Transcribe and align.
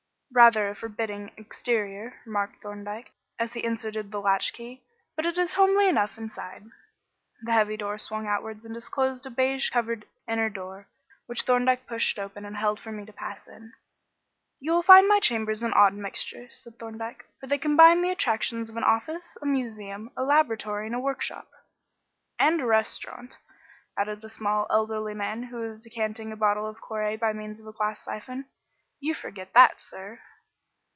"Rather 0.33 0.69
a 0.69 0.75
forbidding 0.75 1.29
exterior," 1.35 2.21
remarked 2.25 2.61
Thorndyke, 2.63 3.11
as 3.37 3.51
he 3.51 3.65
inserted 3.65 4.11
the 4.13 4.21
latchkey, 4.21 4.81
"but 5.13 5.25
it 5.25 5.37
is 5.37 5.55
homely 5.55 5.89
enough 5.89 6.17
inside." 6.17 6.63
The 7.41 7.51
heavy 7.51 7.75
door 7.75 7.97
swung 7.97 8.27
outwards 8.27 8.63
and 8.63 8.73
disclosed 8.73 9.25
a 9.25 9.29
baize 9.29 9.69
covered 9.69 10.05
inner 10.29 10.49
door, 10.49 10.87
which 11.25 11.41
Thorndyke 11.41 11.85
pushed 11.85 12.17
open 12.17 12.45
and 12.45 12.55
held 12.55 12.79
for 12.79 12.93
me 12.93 13.03
to 13.05 13.11
pass 13.11 13.45
in. 13.45 13.73
"You 14.57 14.71
will 14.71 14.81
find 14.83 15.05
my 15.05 15.19
chambers 15.19 15.63
an 15.63 15.73
odd 15.73 15.95
mixture," 15.95 16.47
said 16.51 16.79
Thorndyke, 16.79 17.25
"for 17.41 17.47
they 17.47 17.57
combine 17.57 18.01
the 18.01 18.11
attractions 18.11 18.69
of 18.69 18.77
an 18.77 18.85
office, 18.85 19.37
a 19.41 19.45
museum, 19.45 20.11
a 20.15 20.23
laboratory 20.23 20.85
and 20.85 20.95
a 20.95 20.99
workshop." 21.01 21.49
"And 22.39 22.61
a 22.61 22.65
restaurant," 22.65 23.37
added 23.97 24.23
a 24.23 24.29
small, 24.29 24.65
elderly 24.69 25.13
man, 25.13 25.43
who 25.43 25.57
was 25.57 25.83
decanting 25.83 26.31
a 26.31 26.37
bottle 26.37 26.67
of 26.67 26.79
claret 26.79 27.19
by 27.19 27.33
means 27.33 27.59
of 27.59 27.67
a 27.67 27.73
glass 27.73 28.05
syphon: 28.05 28.45
"you 29.03 29.15
forgot 29.15 29.51
that, 29.53 29.79
sir." 29.81 30.19